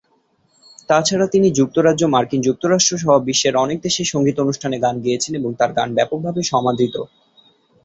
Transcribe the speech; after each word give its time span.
তাছাড়া 0.89 1.25
তিনি 1.27 1.47
যুক্তরাজ্য, 1.51 2.01
মার্কিন 2.05 2.41
যুক্তরাষ্ট্র 2.41 2.93
সহ 2.97 3.13
বিশ্বের 3.27 3.55
অনেক 3.55 3.77
দেশেই 3.81 4.07
সংগীত 4.13 4.37
অনুষ্ঠানে 4.39 4.77
গান 4.79 4.95
গেয়েছেন 5.01 5.33
এবং 5.35 5.51
তার 5.53 5.71
গান 5.73 5.89
ব্যাপকভাবে 5.97 6.41
সমাদৃত। 6.51 6.95